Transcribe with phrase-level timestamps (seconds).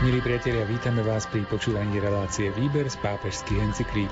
[0.00, 4.08] Milí priatelia, vítame vás pri počúvaní relácie Výber z pápežských encyklík.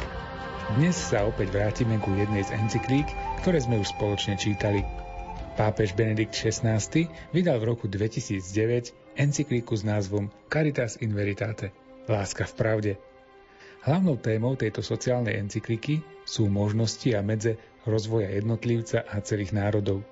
[0.77, 3.09] Dnes sa opäť vrátime ku jednej z encyklík,
[3.41, 4.85] ktoré sme už spoločne čítali.
[5.57, 6.77] Pápež Benedikt XVI
[7.33, 11.73] vydal v roku 2009 encyklíku s názvom Caritas in Veritate–
[12.13, 12.93] Láska v pravde.
[13.89, 17.57] Hlavnou témou tejto sociálnej encykliky sú možnosti a medze
[17.89, 20.05] rozvoja jednotlivca a celých národov.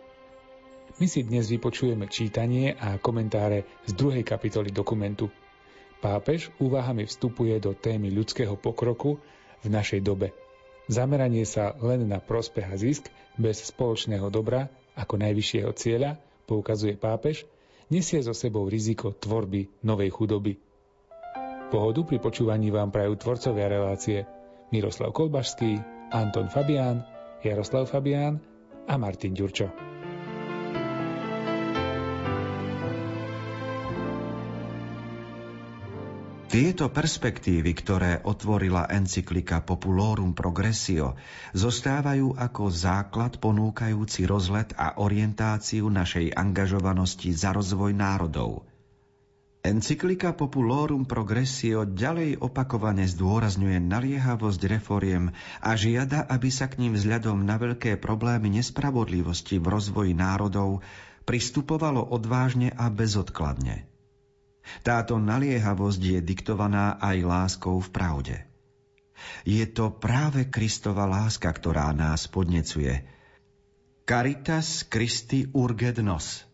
[0.97, 5.29] My si dnes vypočujeme čítanie a komentáre z druhej kapitoly dokumentu–
[6.01, 9.17] Pápež úvahami vstupuje do témy ľudského pokroku
[9.65, 10.37] v našej dobe.
[10.87, 17.45] Zameranie sa len na prospech a zisk bez spoločného dobra ako najvyššieho cieľa, poukazuje pápež,
[17.93, 20.57] nesie so sebou riziko tvorby novej chudoby.
[21.69, 24.23] Pohodu pri počúvaní vám prajú tvorcovia relácie
[24.71, 25.83] Miroslav Kolbašský,
[26.15, 27.03] Anton Fabián,
[27.43, 28.39] Jaroslav Fabián
[28.87, 29.96] a Martin Ďurčo.
[36.57, 41.13] Tieto perspektívy, ktoré otvorila encyklika Populorum Progressio,
[41.53, 48.65] zostávajú ako základ ponúkajúci rozlet a orientáciu našej angažovanosti za rozvoj národov.
[49.61, 57.45] Encyklika Populorum Progressio ďalej opakovane zdôrazňuje naliehavosť reforiem a žiada, aby sa k ním vzhľadom
[57.45, 60.81] na veľké problémy nespravodlivosti v rozvoji národov
[61.29, 63.85] pristupovalo odvážne a bezodkladne.
[64.83, 68.37] Táto naliehavosť je diktovaná aj láskou v pravde.
[69.47, 73.07] Je to práve Kristova láska, ktorá nás podnecuje.
[74.07, 76.45] Caritas Christi urget nos.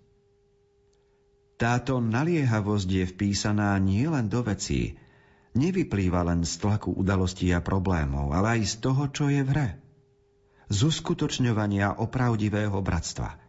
[1.59, 4.99] Táto naliehavosť je vpísaná nielen do vecí,
[5.53, 9.69] nevyplýva len z tlaku udalostí a problémov, ale aj z toho, čo je v hre.
[10.73, 13.37] Z uskutočňovania opravdivého bratstva–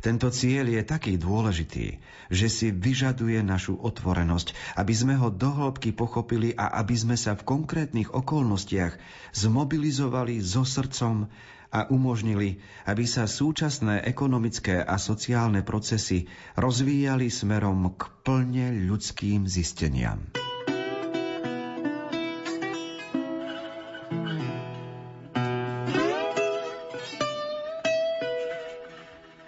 [0.00, 2.00] tento cieľ je taký dôležitý,
[2.32, 7.46] že si vyžaduje našu otvorenosť, aby sme ho dohlbky pochopili a aby sme sa v
[7.46, 8.96] konkrétnych okolnostiach
[9.36, 11.28] zmobilizovali so srdcom
[11.74, 20.30] a umožnili, aby sa súčasné ekonomické a sociálne procesy rozvíjali smerom k plne ľudským zisteniam.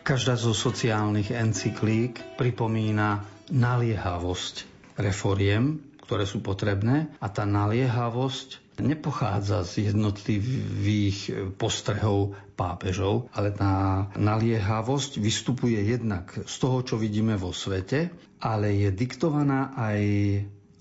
[0.06, 4.62] Každá zo sociálnych encyklík pripomína naliehavosť
[5.02, 15.18] reforiem, ktoré sú potrebné a tá naliehavosť nepochádza z jednotlivých postrehov pápežov, ale tá naliehavosť
[15.18, 20.00] vystupuje jednak z toho, čo vidíme vo svete, ale je diktovaná aj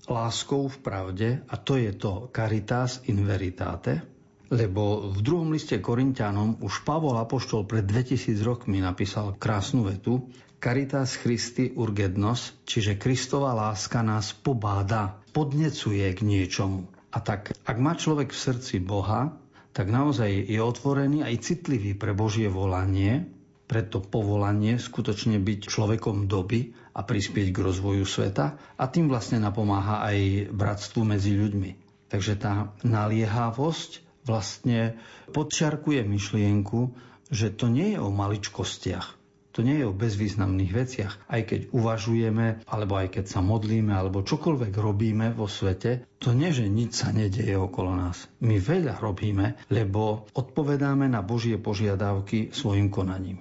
[0.06, 4.06] láskou v pravde a to je to caritas in veritate,
[4.50, 11.20] lebo v druhom liste Korintianom už Pavol Apoštol pred 2000 rokmi napísal krásnu vetu Caritas
[11.20, 16.88] Christi urgednos, čiže Kristova láska nás pobáda, podnecuje k niečomu.
[17.12, 19.36] A tak, ak má človek v srdci Boha,
[19.76, 23.28] tak naozaj je otvorený aj citlivý pre Božie volanie,
[23.68, 30.06] preto povolanie skutočne byť človekom doby a prispieť k rozvoju sveta a tým vlastne napomáha
[30.06, 31.70] aj bratstvu medzi ľuďmi.
[32.06, 34.98] Takže tá naliehavosť vlastne
[35.30, 36.90] podčiarkuje myšlienku,
[37.30, 39.16] že to nie je o maličkostiach,
[39.56, 41.12] to nie je o bezvýznamných veciach.
[41.32, 46.52] Aj keď uvažujeme, alebo aj keď sa modlíme, alebo čokoľvek robíme vo svete, to nie,
[46.52, 48.28] že nič sa nedeje okolo nás.
[48.44, 53.40] My veľa robíme, lebo odpovedáme na Božie požiadavky svojim konaním.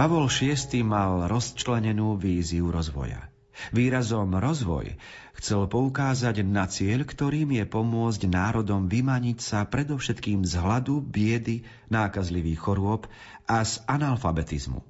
[0.00, 3.28] Pavol VI mal rozčlenenú víziu rozvoja.
[3.68, 4.96] Výrazom rozvoj
[5.36, 12.64] chcel poukázať na cieľ, ktorým je pomôcť národom vymaniť sa predovšetkým z hladu, biedy, nákazlivých
[12.64, 13.12] chorôb
[13.44, 14.80] a z analfabetizmu.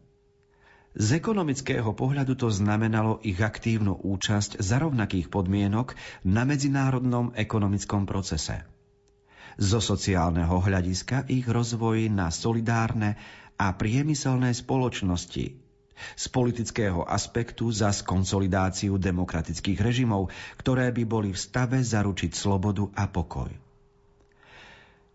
[0.95, 8.63] Z ekonomického pohľadu to znamenalo ich aktívnu účasť za rovnakých podmienok na medzinárodnom ekonomickom procese.
[9.59, 13.19] Zo sociálneho hľadiska ich rozvoj na solidárne
[13.61, 15.53] a priemyselné spoločnosti.
[16.17, 23.05] Z politického aspektu za konsolidáciu demokratických režimov, ktoré by boli v stave zaručiť slobodu a
[23.05, 23.53] pokoj.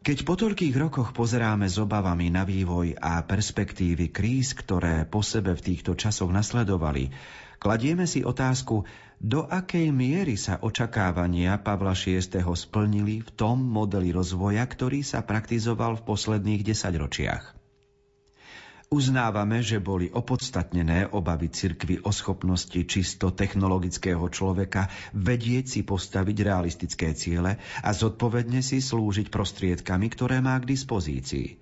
[0.06, 5.58] Keď po toľkých rokoch pozeráme s obavami na vývoj a perspektívy kríz, ktoré po sebe
[5.58, 7.10] v týchto časoch nasledovali,
[7.58, 8.86] kladieme si otázku,
[9.18, 12.22] do akej miery sa očakávania Pavla VI.
[12.54, 17.55] splnili v tom modeli rozvoja, ktorý sa praktizoval v posledných desaťročiach.
[18.96, 27.12] Uznávame, že boli opodstatnené obavy cirkvy o schopnosti čisto technologického človeka vedieť si postaviť realistické
[27.12, 31.60] ciele a zodpovedne si slúžiť prostriedkami, ktoré má k dispozícii.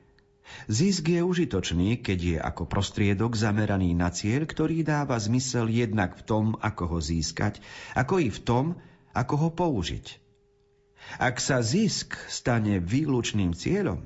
[0.70, 6.30] Zisk je užitočný, keď je ako prostriedok zameraný na cieľ, ktorý dáva zmysel jednak v
[6.30, 7.58] tom, ako ho získať,
[7.98, 8.66] ako i v tom,
[9.18, 10.22] ako ho použiť.
[11.18, 14.06] Ak sa zisk stane výlučným cieľom,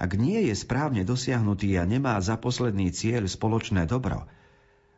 [0.00, 4.24] ak nie je správne dosiahnutý a nemá za posledný cieľ spoločné dobro,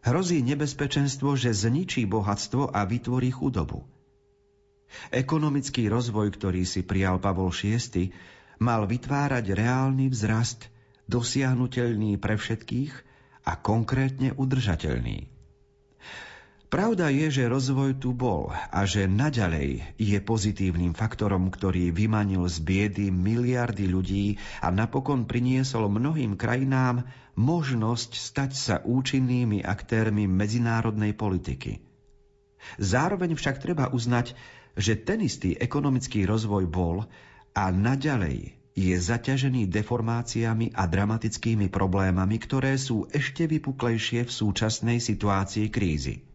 [0.06, 3.82] hrozí nebezpečenstvo, že zničí bohatstvo a vytvorí chudobu.
[5.10, 8.14] Ekonomický rozvoj, ktorý si prijal Pavol VI,
[8.62, 10.70] mal vytvárať reálny vzrast,
[11.10, 12.92] dosiahnutelný pre všetkých
[13.42, 15.41] a konkrétne udržateľný.
[16.72, 22.64] Pravda je, že rozvoj tu bol a že naďalej je pozitívnym faktorom, ktorý vymanil z
[22.64, 27.04] biedy miliardy ľudí a napokon priniesol mnohým krajinám
[27.36, 31.84] možnosť stať sa účinnými aktérmi medzinárodnej politiky.
[32.80, 34.32] Zároveň však treba uznať,
[34.72, 37.04] že ten istý ekonomický rozvoj bol
[37.52, 45.68] a naďalej je zaťažený deformáciami a dramatickými problémami, ktoré sú ešte vypuklejšie v súčasnej situácii
[45.68, 46.31] krízy.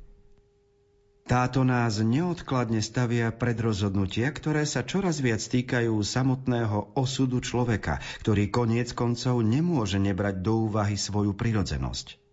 [1.27, 8.47] Táto nás neodkladne stavia pred rozhodnutia, ktoré sa čoraz viac týkajú samotného osudu človeka, ktorý
[8.47, 12.26] koniec koncov nemôže nebrať do úvahy svoju prirodzenosť.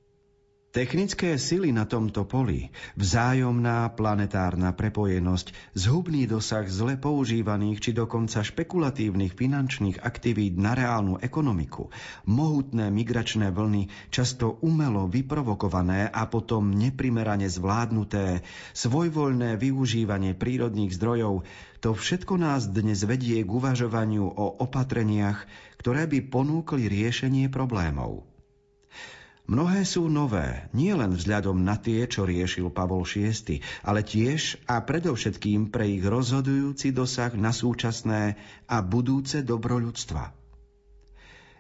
[0.75, 2.67] Technické sily na tomto poli,
[2.99, 11.95] vzájomná planetárna prepojenosť, zhubný dosah zle používaných či dokonca špekulatívnych finančných aktivít na reálnu ekonomiku,
[12.27, 18.43] mohutné migračné vlny, často umelo vyprovokované a potom neprimerane zvládnuté,
[18.75, 21.47] svojvoľné využívanie prírodných zdrojov,
[21.79, 25.39] to všetko nás dnes vedie k uvažovaniu o opatreniach,
[25.79, 28.34] ktoré by ponúkli riešenie problémov.
[29.45, 34.81] Mnohé sú nové, nie len vzhľadom na tie, čo riešil Pavol VI, ale tiež a
[34.81, 40.33] predovšetkým pre ich rozhodujúci dosah na súčasné a budúce dobro ľudstva.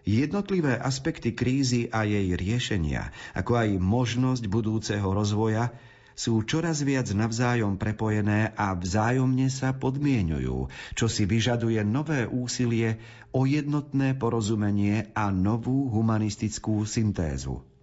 [0.09, 5.69] Jednotlivé aspekty krízy a jej riešenia, ako aj možnosť budúceho rozvoja,
[6.17, 12.97] sú čoraz viac navzájom prepojené a vzájomne sa podmienujú, čo si vyžaduje nové úsilie
[13.29, 17.74] o jednotné porozumenie a novú humanistickú syntézu.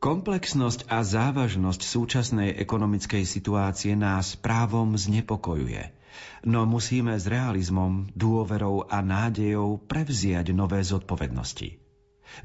[0.00, 5.92] Komplexnosť a závažnosť súčasnej ekonomickej situácie nás právom znepokojuje.
[6.48, 11.76] No musíme s realizmom, dôverou a nádejou prevziať nové zodpovednosti.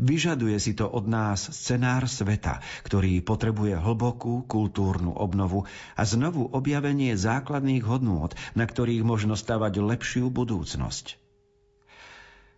[0.03, 5.63] Vyžaduje si to od nás scenár sveta, ktorý potrebuje hlbokú kultúrnu obnovu
[5.95, 11.15] a znovu objavenie základných hodnôt, na ktorých možno stavať lepšiu budúcnosť.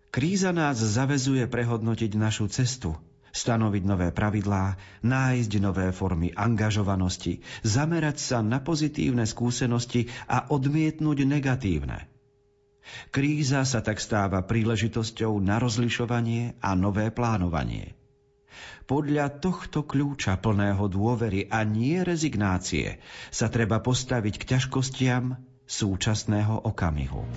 [0.10, 2.98] Kríza nás zavezuje prehodnotiť našu cestu,
[3.38, 4.74] stanoviť nové pravidlá,
[5.06, 12.10] nájsť nové formy angažovanosti, zamerať sa na pozitívne skúsenosti a odmietnúť negatívne.
[13.14, 17.94] Kríza sa tak stáva príležitosťou na rozlišovanie a nové plánovanie.
[18.88, 25.36] Podľa tohto kľúča plného dôvery a nie rezignácie sa treba postaviť k ťažkostiam
[25.68, 27.28] súčasného okamihu.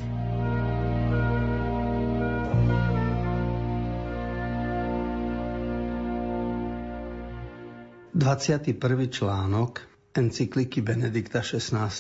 [8.11, 8.75] 21.
[9.07, 9.87] článok
[10.19, 11.95] encykliky Benedikta XVI.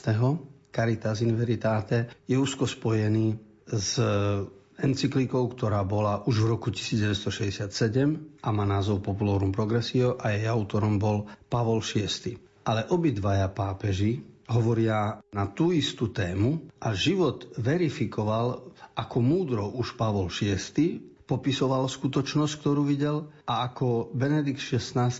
[0.74, 3.38] Caritas in Veritate je úzko spojený
[3.70, 3.94] s
[4.82, 10.98] encyklikou, ktorá bola už v roku 1967 a má názov Populorum Progressio a jej autorom
[10.98, 12.34] bol Pavol VI.
[12.66, 14.18] Ale obidvaja pápeži
[14.50, 20.98] hovoria na tú istú tému a život verifikoval, ako múdro už Pavol VI
[21.30, 25.14] popisoval skutočnosť, ktorú videl a ako Benedikt XVI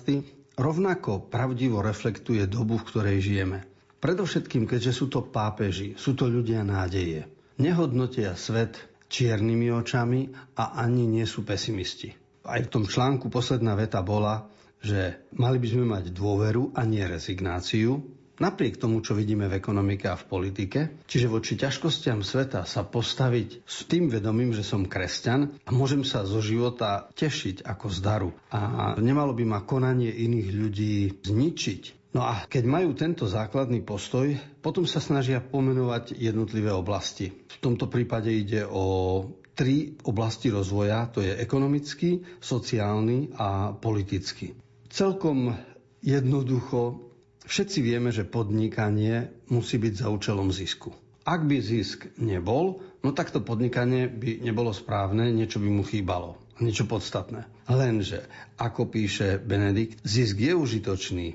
[0.57, 3.59] rovnako pravdivo reflektuje dobu, v ktorej žijeme.
[4.01, 7.29] Predovšetkým, keďže sú to pápeži, sú to ľudia nádeje.
[7.61, 8.81] Nehodnotia svet
[9.13, 12.15] čiernymi očami a ani nie sú pesimisti.
[12.47, 14.49] Aj v tom článku posledná veta bola,
[14.81, 18.01] že mali by sme mať dôveru a nie rezignáciu,
[18.41, 20.81] napriek tomu, čo vidíme v ekonomike a v politike.
[21.05, 26.25] Čiže voči ťažkostiam sveta sa postaviť s tým vedomím, že som kresťan a môžem sa
[26.25, 28.31] zo života tešiť ako z daru.
[28.51, 31.83] A nemalo by ma konanie iných ľudí zničiť.
[32.11, 37.31] No a keď majú tento základný postoj, potom sa snažia pomenovať jednotlivé oblasti.
[37.31, 39.23] V tomto prípade ide o
[39.55, 44.57] tri oblasti rozvoja, to je ekonomický, sociálny a politický.
[44.91, 45.55] Celkom
[46.03, 47.10] jednoducho
[47.51, 50.95] Všetci vieme, že podnikanie musí byť za účelom zisku.
[51.27, 56.39] Ak by zisk nebol, no tak to podnikanie by nebolo správne, niečo by mu chýbalo,
[56.63, 57.51] niečo podstatné.
[57.67, 61.29] Lenže, ako píše Benedikt, zisk je užitočný,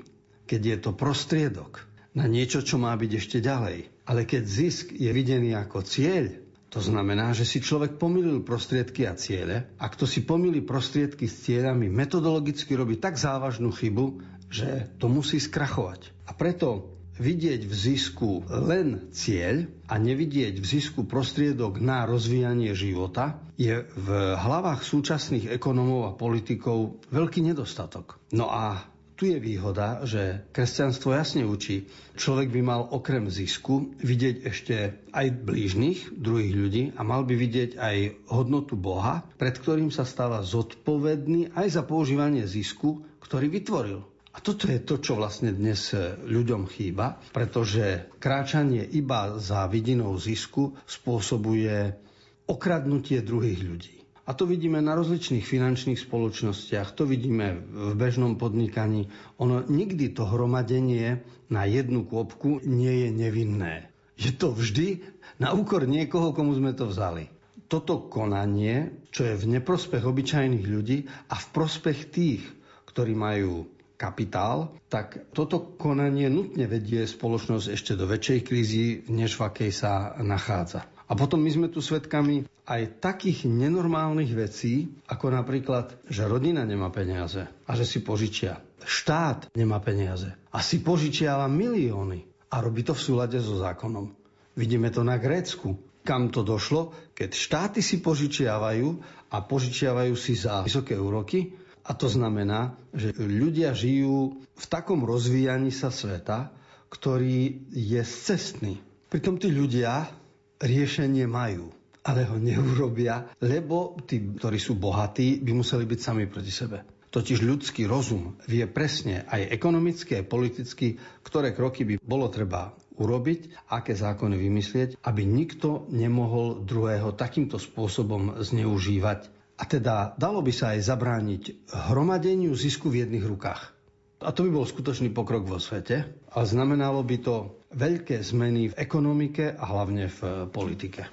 [0.48, 1.84] keď je to prostriedok
[2.16, 4.08] na niečo, čo má byť ešte ďalej.
[4.08, 6.32] Ale keď zisk je videný ako cieľ,
[6.72, 11.44] to znamená, že si človek pomýlil prostriedky a ciele a kto si pomýli prostriedky s
[11.44, 16.12] cieľami, metodologicky robí tak závažnú chybu, že to musí skrachovať.
[16.26, 23.40] A preto vidieť v zisku len cieľ a nevidieť v zisku prostriedok na rozvíjanie života
[23.56, 28.20] je v hlavách súčasných ekonomov a politikov veľký nedostatok.
[28.36, 28.84] No a
[29.16, 31.88] tu je výhoda, že kresťanstvo jasne učí,
[32.20, 34.76] človek by mal okrem zisku vidieť ešte
[35.08, 37.96] aj blížnych, druhých ľudí a mal by vidieť aj
[38.28, 44.04] hodnotu Boha, pred ktorým sa stáva zodpovedný aj za používanie zisku, ktorý vytvoril.
[44.36, 50.12] A toto je to, čo vlastne dnes e, ľuďom chýba, pretože kráčanie iba za vidinou
[50.20, 51.96] zisku spôsobuje
[52.44, 53.96] okradnutie druhých ľudí.
[54.26, 59.08] A to vidíme na rozličných finančných spoločnostiach, to vidíme v bežnom podnikaní.
[59.40, 63.88] Ono nikdy to hromadenie na jednu kôpku nie je nevinné.
[64.18, 65.00] Je to vždy
[65.38, 67.30] na úkor niekoho, komu sme to vzali.
[67.70, 72.42] Toto konanie, čo je v neprospech obyčajných ľudí a v prospech tých,
[72.90, 79.48] ktorí majú kapitál, tak toto konanie nutne vedie spoločnosť ešte do väčšej krízy, než v
[79.48, 80.84] akej sa nachádza.
[81.06, 86.90] A potom my sme tu svedkami aj takých nenormálnych vecí, ako napríklad, že rodina nemá
[86.90, 88.58] peniaze a že si požičia.
[88.82, 94.14] Štát nemá peniaze a si požičiava milióny a robí to v súlade so zákonom.
[94.58, 98.88] Vidíme to na Grécku, kam to došlo, keď štáty si požičiavajú
[99.30, 105.70] a požičiavajú si za vysoké úroky a to znamená, že ľudia žijú v takom rozvíjaní
[105.70, 106.50] sa sveta,
[106.90, 108.82] ktorý je cestný.
[109.06, 110.10] Pritom tí ľudia
[110.58, 111.70] riešenie majú,
[112.02, 116.82] ale ho neurobia, lebo tí, ktorí sú bohatí, by museli byť sami proti sebe.
[117.06, 123.70] Totiž ľudský rozum vie presne aj ekonomicky, aj politicky, ktoré kroky by bolo treba urobiť,
[123.72, 130.76] aké zákony vymyslieť, aby nikto nemohol druhého takýmto spôsobom zneužívať a teda dalo by sa
[130.76, 131.42] aj zabrániť
[131.88, 133.72] hromadeniu zisku v jedných rukách.
[134.20, 137.34] A to by bol skutočný pokrok vo svete, ale znamenalo by to
[137.76, 141.08] veľké zmeny v ekonomike a hlavne v politike.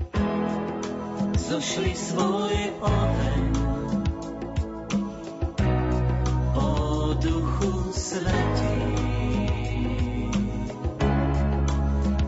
[1.36, 3.44] Zošli svoj oheň
[6.56, 6.68] o
[7.20, 8.80] duchu svetí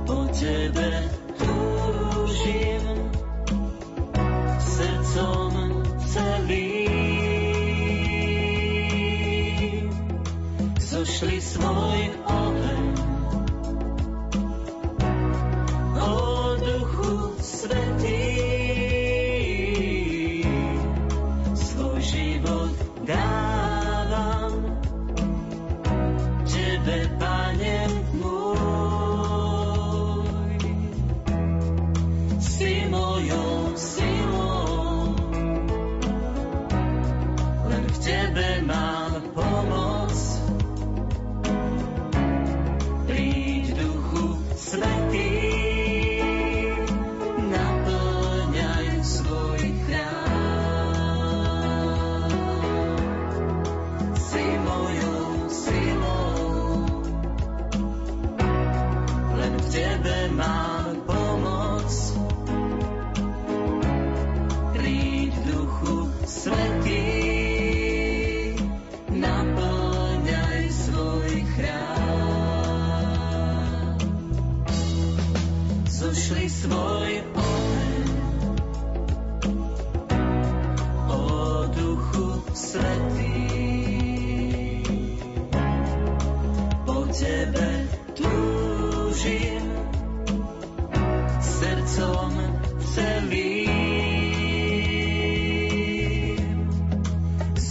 [0.03, 1.14] po tebe
[11.57, 12.24] My.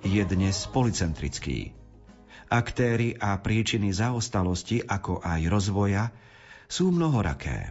[0.00, 1.76] je dnes policentrický.
[2.50, 6.10] Aktéry a príčiny zaostalosti, ako aj rozvoja,
[6.66, 7.70] sú mnohoraké.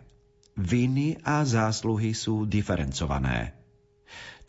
[0.55, 3.59] Viny a zásluhy sú diferencované.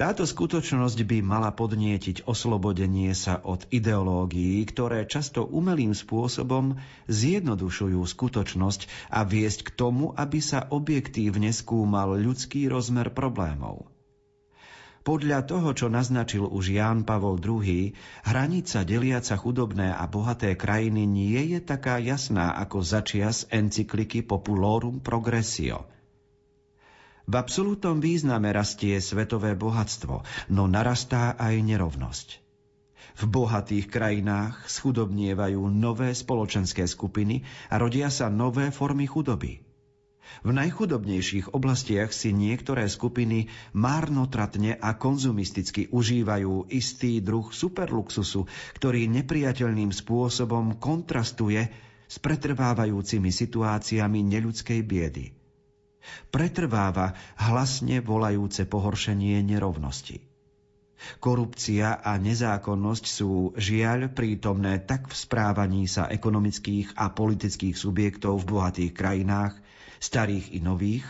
[0.01, 9.13] Táto skutočnosť by mala podnietiť oslobodenie sa od ideológií, ktoré často umelým spôsobom zjednodušujú skutočnosť
[9.13, 13.90] a viesť k tomu, aby sa objektívne skúmal ľudský rozmer problémov.
[15.01, 21.57] Podľa toho, čo naznačil už Ján Pavol II, hranica deliaca chudobné a bohaté krajiny nie
[21.57, 25.89] je taká jasná ako začias encykliky Populorum Progressio.
[27.25, 30.21] V absolútnom význame rastie svetové bohatstvo,
[30.53, 32.29] no narastá aj nerovnosť.
[33.17, 39.65] V bohatých krajinách schudobnievajú nové spoločenské skupiny a rodia sa nové formy chudoby–
[40.41, 49.93] v najchudobnejších oblastiach si niektoré skupiny márnotratne a konzumisticky užívajú istý druh superluxusu, ktorý nepriateľným
[49.93, 51.69] spôsobom kontrastuje
[52.11, 55.31] s pretrvávajúcimi situáciami neľudskej biedy.
[56.33, 60.31] Pretrváva hlasne volajúce pohoršenie nerovnosti.
[61.17, 68.49] Korupcia a nezákonnosť sú žiaľ prítomné tak v správaní sa ekonomických a politických subjektov v
[68.53, 69.57] bohatých krajinách,
[70.01, 71.07] starých i nových,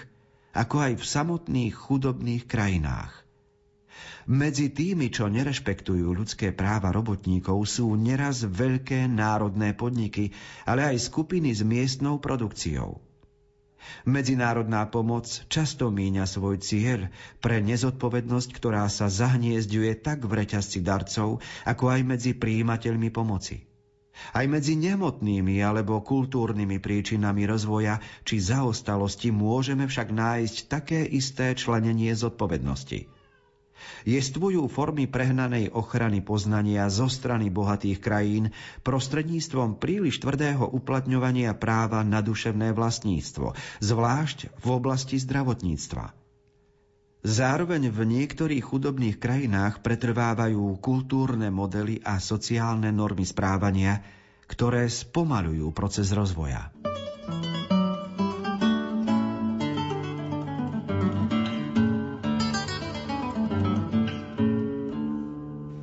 [0.50, 3.14] ako aj v samotných chudobných krajinách.
[4.26, 10.34] Medzi tými, čo nerešpektujú ľudské práva robotníkov, sú neraz veľké národné podniky,
[10.66, 13.00] ale aj skupiny s miestnou produkciou.
[14.04, 17.08] Medzinárodná pomoc často míňa svoj cieľ
[17.40, 23.69] pre nezodpovednosť, ktorá sa zahniezduje tak v reťazci darcov, ako aj medzi príjimateľmi pomoci.
[24.30, 32.12] Aj medzi nemotnými alebo kultúrnymi príčinami rozvoja či zaostalosti môžeme však nájsť také isté členenie
[32.14, 33.08] zodpovednosti.
[34.04, 38.44] Jestvujú formy prehnanej ochrany poznania zo strany bohatých krajín
[38.84, 46.19] prostredníctvom príliš tvrdého uplatňovania práva na duševné vlastníctvo, zvlášť v oblasti zdravotníctva.
[47.20, 54.00] Zároveň v niektorých chudobných krajinách pretrvávajú kultúrne modely a sociálne normy správania,
[54.48, 56.72] ktoré spomalujú proces rozvoja.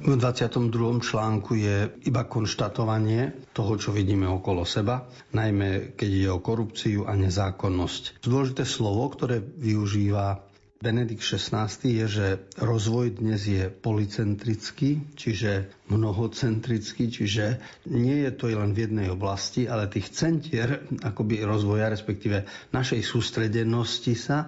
[0.08, 1.04] V 22.
[1.04, 7.14] článku je iba konštatovanie toho, čo vidíme okolo seba, najmä keď ide o korupciu a
[7.14, 8.24] nezákonnosť.
[8.26, 10.47] Dôležité slovo, ktoré využíva
[10.78, 17.58] Benedikt XVI je, že rozvoj dnes je policentrický, čiže mnohocentrický, čiže
[17.90, 20.70] nie je to len v jednej oblasti, ale tých centier
[21.02, 24.46] akoby rozvoja, respektíve našej sústredenosti sa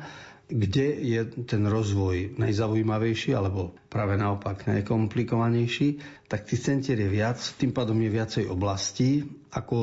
[0.49, 5.97] kde je ten rozvoj najzaujímavejší, alebo práve naopak najkomplikovanejší,
[6.29, 9.77] tak tých centier je viac, tým pádom je viacej oblastí, ako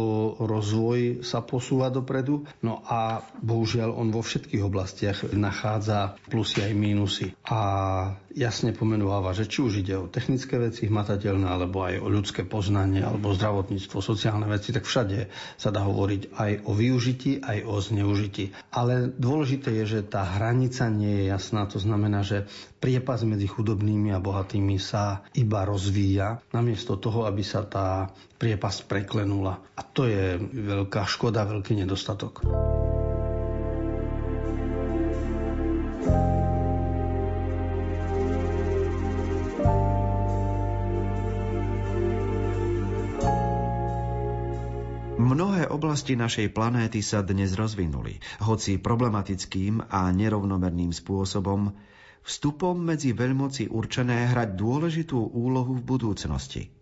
[0.46, 2.46] rozvoj sa posúva dopredu.
[2.62, 7.34] No a bohužiaľ on vo všetkých oblastiach nachádza plusy aj mínusy.
[7.50, 7.58] A
[8.30, 13.02] jasne pomenúva, že či už ide o technické veci, hmatateľné, alebo aj o ľudské poznanie,
[13.02, 15.26] alebo zdravotníctvo, sociálne veci, tak všade
[15.58, 18.54] sa dá hovoriť aj o využití, aj o zneužití.
[18.70, 23.95] Ale dôležité je, že tá hranica nie je jasná, to znamená, že priepas medzi chudobnými
[24.12, 29.64] a bohatými sa iba rozvíja, namiesto toho, aby sa tá priepas preklenula.
[29.74, 32.44] A to je veľká škoda, veľký nedostatok.
[45.16, 51.72] Mnohé oblasti našej planéty sa dnes rozvinuli, hoci problematickým a nerovnomerným spôsobom,
[52.26, 56.74] vstupom medzi veľmoci určené hrať dôležitú úlohu v budúcnosti.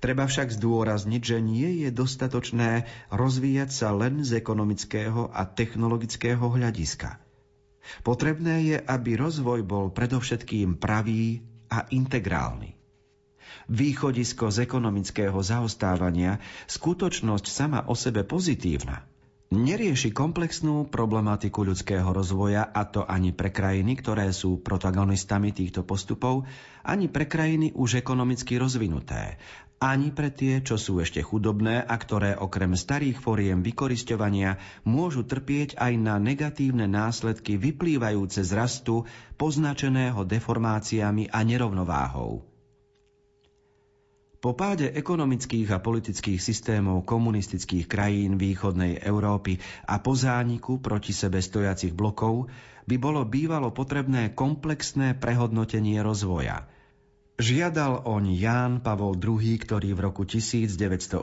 [0.00, 7.20] Treba však zdôrazniť, že nie je dostatočné rozvíjať sa len z ekonomického a technologického hľadiska.
[8.06, 12.78] Potrebné je, aby rozvoj bol predovšetkým pravý a integrálny.
[13.68, 19.04] Východisko z ekonomického zaostávania, skutočnosť sama o sebe pozitívna–
[19.52, 26.48] nerieši komplexnú problematiku ľudského rozvoja a to ani pre krajiny, ktoré sú protagonistami týchto postupov,
[26.80, 29.36] ani pre krajiny už ekonomicky rozvinuté,
[29.82, 34.56] ani pre tie, čo sú ešte chudobné a ktoré okrem starých foriem vykorisťovania
[34.88, 39.04] môžu trpieť aj na negatívne následky vyplývajúce z rastu
[39.36, 42.51] poznačeného deformáciami a nerovnováhou.
[44.42, 51.38] Po páde ekonomických a politických systémov komunistických krajín východnej Európy a po zániku proti sebe
[51.38, 52.50] stojacich blokov
[52.90, 56.66] by bolo bývalo potrebné komplexné prehodnotenie rozvoja.
[57.38, 61.22] Žiadal oň Ján Pavol II, ktorý v roku 1987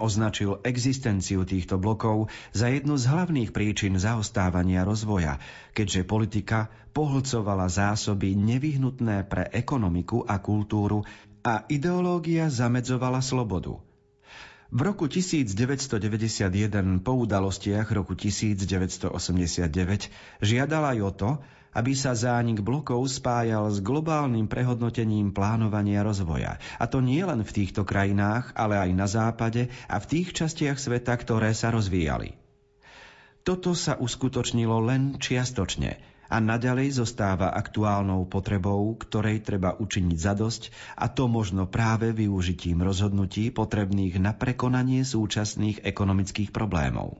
[0.00, 5.36] označil existenciu týchto blokov za jednu z hlavných príčin zaostávania rozvoja,
[5.76, 11.04] keďže politika pohlcovala zásoby nevyhnutné pre ekonomiku a kultúru
[11.46, 13.78] a ideológia zamedzovala slobodu.
[14.74, 19.14] V roku 1991 po udalostiach roku 1989
[20.42, 21.30] žiadal aj o to,
[21.70, 26.58] aby sa zánik blokov spájal s globálnym prehodnotením plánovania rozvoja.
[26.82, 30.82] A to nie len v týchto krajinách, ale aj na západe a v tých častiach
[30.82, 32.34] sveta, ktoré sa rozvíjali.
[33.46, 40.62] Toto sa uskutočnilo len čiastočne a naďalej zostáva aktuálnou potrebou, ktorej treba učiniť zadosť
[40.98, 47.16] a to možno práve využitím rozhodnutí potrebných na prekonanie súčasných ekonomických problémov.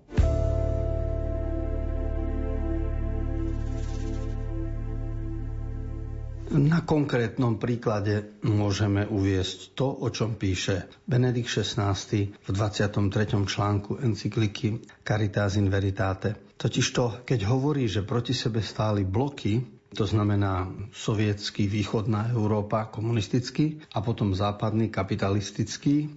[6.57, 11.93] Na konkrétnom príklade môžeme uviesť to, o čom píše Benedikt XVI
[12.33, 13.13] v 23.
[13.45, 16.57] článku encykliky Caritas in Veritate.
[16.57, 19.61] Totižto, keď hovorí, že proti sebe stáli bloky,
[19.93, 26.09] to znamená sovietský, východná Európa, komunistický a potom západný, kapitalistický,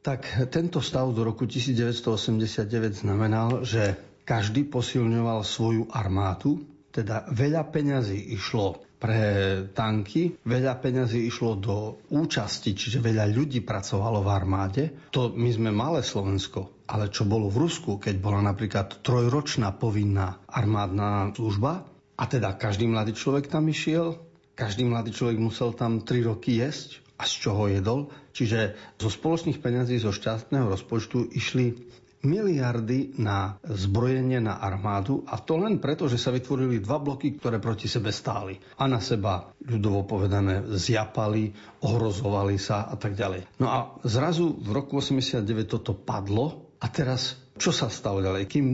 [0.00, 2.64] tak tento stav do roku 1989
[2.96, 9.22] znamenal, že každý posilňoval svoju armádu, teda veľa peňazí išlo pre
[9.72, 10.42] tanky.
[10.42, 14.82] Veľa peňazí išlo do účasti, čiže veľa ľudí pracovalo v armáde.
[15.14, 16.86] To my sme malé Slovensko.
[16.90, 21.86] Ale čo bolo v Rusku, keď bola napríklad trojročná povinná armádna služba,
[22.18, 24.18] a teda každý mladý človek tam išiel,
[24.58, 28.10] každý mladý človek musel tam 3 roky jesť a z čoho jedol.
[28.34, 31.78] Čiže zo spoločných peňazí zo štátneho rozpočtu išli
[32.22, 37.62] miliardy na zbrojenie na armádu a to len preto, že sa vytvorili dva bloky, ktoré
[37.62, 41.54] proti sebe stáli a na seba, ľudovo povedané, zjapali,
[41.84, 43.58] ohrozovali sa a tak ďalej.
[43.62, 48.46] No a zrazu v roku 89 toto padlo a teraz čo sa stalo ďalej?
[48.46, 48.66] Kým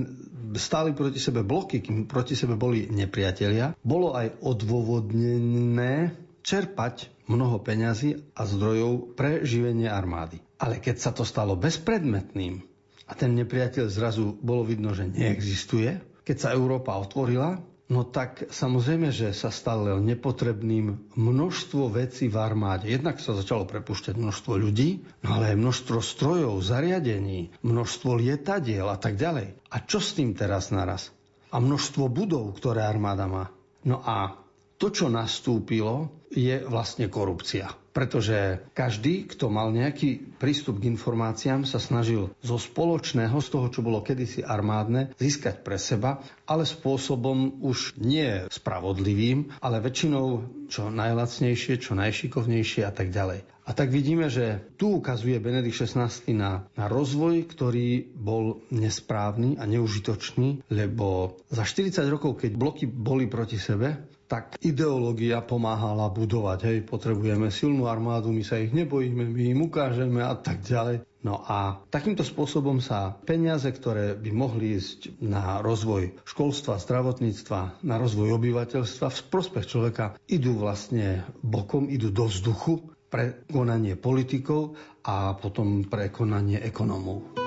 [0.61, 6.13] stáli proti sebe bloky, kým proti sebe boli nepriatelia, bolo aj odôvodnené
[6.45, 10.45] čerpať mnoho peňazí a zdrojov pre živenie armády.
[10.61, 12.74] Ale keď sa to stalo bezpredmetným,
[13.05, 16.01] a ten nepriateľ zrazu bolo vidno, že neexistuje.
[16.25, 17.61] Keď sa Európa otvorila,
[17.93, 22.88] no tak samozrejme, že sa stalo nepotrebným množstvo vecí v armáde.
[22.88, 28.97] Jednak sa začalo prepušťať množstvo ľudí, no ale aj množstvo strojov, zariadení, množstvo lietadiel a
[28.97, 29.53] tak ďalej.
[29.69, 31.12] A čo s tým teraz naraz?
[31.53, 33.53] A množstvo budov, ktoré armáda má.
[33.85, 34.33] No a
[34.81, 41.79] to, čo nastúpilo, je vlastne korupcia pretože každý, kto mal nejaký prístup k informáciám, sa
[41.79, 47.95] snažil zo spoločného, z toho, čo bolo kedysi armádne, získať pre seba, ale spôsobom už
[48.03, 50.27] nie spravodlivým, ale väčšinou
[50.67, 53.47] čo najlacnejšie, čo najšikovnejšie a tak ďalej.
[53.65, 59.65] A tak vidíme, že tu ukazuje Benedikt XVI na, na rozvoj, ktorý bol nesprávny a
[59.65, 66.59] neužitočný, lebo za 40 rokov, keď bloky boli proti sebe, tak ideológia pomáhala budovať.
[66.65, 71.05] Hej, potrebujeme silnú armádu, my sa ich nebojíme, my im ukážeme a tak ďalej.
[71.25, 77.97] No a takýmto spôsobom sa peniaze, ktoré by mohli ísť na rozvoj školstva, zdravotníctva, na
[77.97, 84.77] rozvoj obyvateľstva v prospech človeka, idú vlastne bokom, idú do vzduchu pre konanie politikov
[85.09, 87.44] a potom pre konanie ekonomov.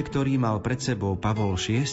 [0.00, 1.84] Svete, ktorý mal pred sebou Pavol VI,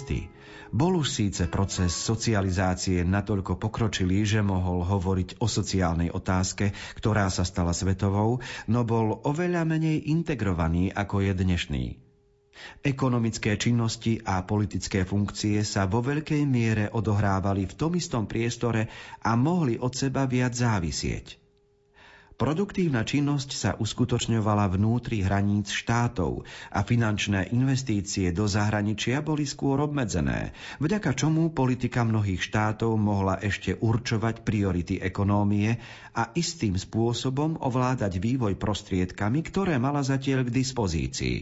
[0.72, 7.44] bol už síce proces socializácie natoľko pokročilý, že mohol hovoriť o sociálnej otázke, ktorá sa
[7.44, 8.40] stala svetovou,
[8.72, 11.86] no bol oveľa menej integrovaný ako je dnešný.
[12.80, 18.88] Ekonomické činnosti a politické funkcie sa vo veľkej miere odohrávali v tom istom priestore
[19.20, 21.47] a mohli od seba viac závisieť.
[22.38, 30.54] Produktívna činnosť sa uskutočňovala vnútri hraníc štátov a finančné investície do zahraničia boli skôr obmedzené,
[30.78, 35.82] vďaka čomu politika mnohých štátov mohla ešte určovať priority ekonómie
[36.14, 41.38] a istým spôsobom ovládať vývoj prostriedkami, ktoré mala zatiaľ k dispozícii.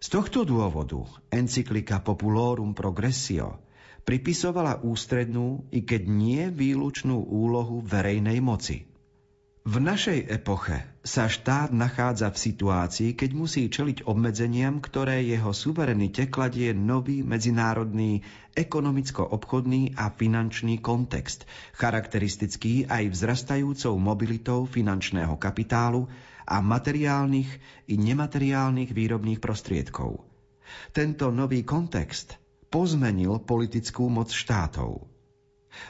[0.00, 3.60] Z tohto dôvodu encyklika Populorum Progressio
[4.08, 8.80] pripisovala ústrednú, i keď nie výlučnú úlohu verejnej moci–
[9.68, 16.32] V našej epoche sa štát nachádza v situácii, keď musí čeliť obmedzeniam, ktoré jeho suverenite
[16.32, 18.24] kladie nový medzinárodný
[18.56, 21.44] ekonomicko-obchodný a finančný kontext,
[21.76, 26.08] charakteristický aj vzrastajúcou mobilitou finančného kapitálu
[26.48, 27.52] a materiálnych
[27.92, 30.24] i nemateriálnych výrobných prostriedkov.
[30.96, 32.40] Tento nový kontext
[32.72, 35.04] pozmenil politickú moc štátov.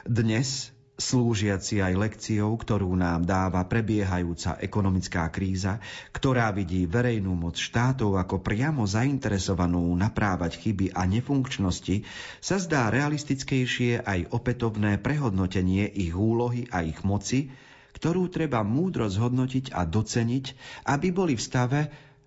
[0.03, 5.79] Dnes slúžiaci aj lekciou, ktorú nám dáva prebiehajúca ekonomická kríza,
[6.11, 12.03] ktorá vidí verejnú moc štátov ako priamo zainteresovanú naprávať chyby a nefunkčnosti,
[12.43, 17.55] sa zdá realistickejšie aj opätovné prehodnotenie ich úlohy a ich moci,
[17.95, 20.45] ktorú treba múdro zhodnotiť a doceniť,
[20.83, 21.81] aby boli v stave,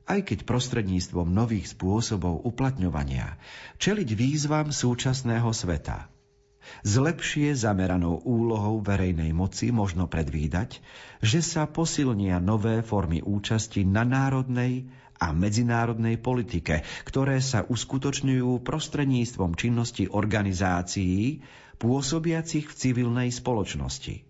[0.08, 3.36] aj keď prostredníctvom nových spôsobov uplatňovania,
[3.84, 6.08] čeliť výzvam súčasného sveta–
[6.82, 10.82] s lepšie zameranou úlohou verejnej moci možno predvídať,
[11.22, 14.90] že sa posilnia nové formy účasti na národnej
[15.22, 21.46] a medzinárodnej politike, ktoré sa uskutočňujú prostredníctvom činnosti organizácií
[21.78, 24.26] pôsobiacich v civilnej spoločnosti.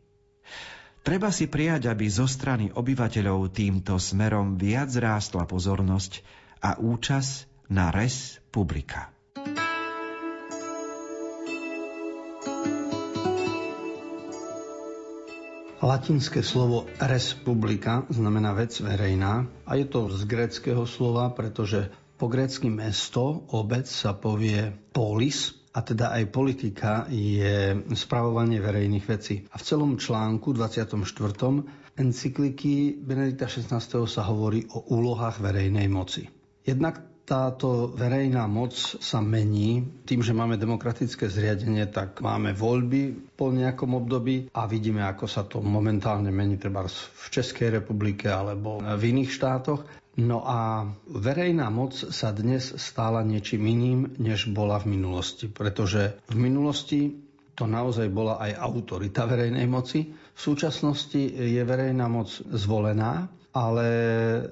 [1.02, 6.22] Treba si prijať, aby zo strany obyvateľov týmto smerom viac rástla pozornosť
[6.62, 7.34] a účasť
[7.74, 9.10] na res publika.
[15.82, 21.90] Latinské slovo respublika znamená vec verejná a je to z gréckého slova, pretože
[22.22, 29.42] po grécky mesto, obec sa povie polis, a teda aj politika je spravovanie verejných vecí.
[29.50, 31.02] A v celom článku 24.
[31.98, 33.82] encykliky Benedikta XVI.
[34.06, 36.30] sa hovorí o úlohách verejnej moci.
[36.62, 40.04] Jednak táto verejná moc sa mení.
[40.04, 45.48] Tým, že máme demokratické zriadenie, tak máme voľby po nejakom období a vidíme, ako sa
[45.48, 49.88] to momentálne mení treba v Českej republike alebo v iných štátoch.
[50.20, 55.48] No a verejná moc sa dnes stála niečím iným, než bola v minulosti.
[55.48, 57.16] Pretože v minulosti
[57.56, 60.12] to naozaj bola aj autorita verejnej moci.
[60.12, 63.88] V súčasnosti je verejná moc zvolená, ale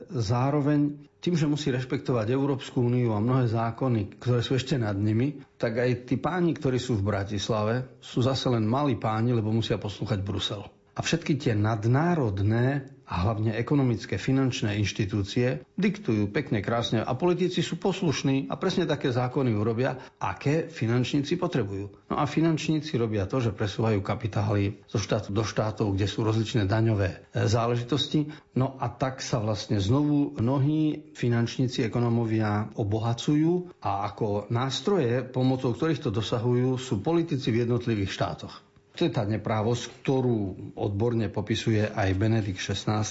[0.10, 0.80] zároveň
[1.20, 5.76] tým, že musí rešpektovať Európsku úniu a mnohé zákony, ktoré sú ešte nad nimi, tak
[5.78, 10.24] aj tí páni, ktorí sú v Bratislave, sú zase len malí páni, lebo musia poslúchať
[10.24, 10.64] Brusel.
[10.96, 17.82] A všetky tie nadnárodné a hlavne ekonomické finančné inštitúcie diktujú pekne, krásne a politici sú
[17.82, 21.90] poslušní a presne také zákony urobia, aké finančníci potrebujú.
[22.08, 26.70] No a finančníci robia to, že presúvajú kapitály zo štátu do štátov, kde sú rozličné
[26.70, 28.30] daňové e, záležitosti.
[28.54, 36.06] No a tak sa vlastne znovu mnohí finančníci, ekonomovia obohacujú a ako nástroje, pomocou ktorých
[36.06, 38.69] to dosahujú, sú politici v jednotlivých štátoch.
[38.98, 40.38] To je tá neprávosť, ktorú
[40.76, 43.06] odborne popisuje aj Benedikt XVI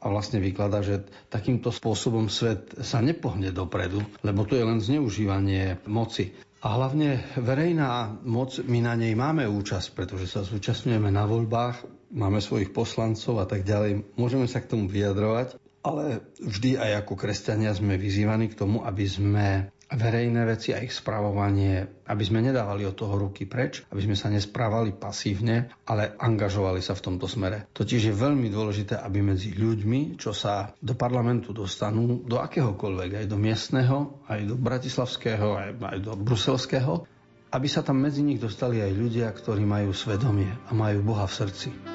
[0.00, 5.82] a vlastne vykladá, že takýmto spôsobom svet sa nepohne dopredu, lebo to je len zneužívanie
[5.84, 6.32] moci.
[6.64, 12.40] A hlavne verejná moc, my na nej máme účasť, pretože sa zúčastňujeme na voľbách, máme
[12.40, 14.16] svojich poslancov a tak ďalej.
[14.16, 19.04] Môžeme sa k tomu vyjadrovať, ale vždy aj ako kresťania sme vyzývaní k tomu, aby
[19.04, 24.16] sme verejné veci a ich správovanie, aby sme nedávali od toho ruky preč, aby sme
[24.18, 27.70] sa nesprávali pasívne, ale angažovali sa v tomto smere.
[27.70, 33.26] Totiž je veľmi dôležité, aby medzi ľuďmi, čo sa do parlamentu dostanú, do akéhokoľvek, aj
[33.30, 37.06] do miestneho, aj do bratislavského, aj, aj do bruselského,
[37.54, 41.34] aby sa tam medzi nich dostali aj ľudia, ktorí majú svedomie a majú Boha v
[41.38, 41.93] srdci.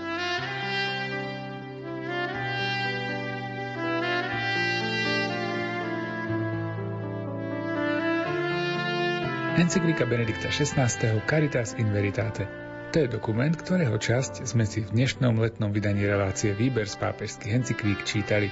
[9.59, 10.87] Encyklika Benedikta XVI.
[11.27, 12.47] Caritas in Veritate.
[12.95, 17.59] To je dokument, ktorého časť sme si v dnešnom letnom vydaní relácie Výber z pápežských
[17.59, 18.47] encyklík čítali.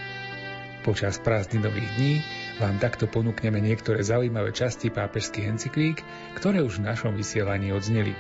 [0.84, 2.14] Počas prázdninových dní
[2.60, 6.04] vám takto ponúkneme niektoré zaujímavé časti pápežských encyklík,
[6.36, 8.12] ktoré už v našom vysielaní odzneli.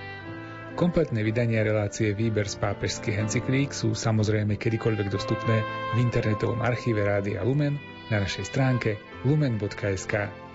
[0.79, 5.59] Kompletné vydania relácie Výber z pápežských encyklík sú samozrejme kedykoľvek dostupné
[5.91, 7.75] v internetovom archíve Rádia Lumen
[8.07, 8.95] na našej stránke
[9.27, 10.46] lumen.sk.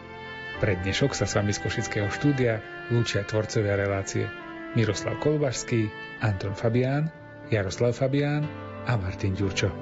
[0.62, 2.62] Pre dnešok sa s vami z Košického štúdia
[2.94, 4.30] lúčia tvorcovia relácie
[4.78, 5.90] Miroslav Kolbašský,
[6.22, 7.10] Anton Fabián,
[7.50, 8.46] Jaroslav Fabián
[8.86, 9.74] a Martin Ďurčo.